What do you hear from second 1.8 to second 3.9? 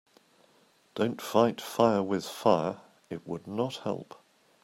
with fire, it would not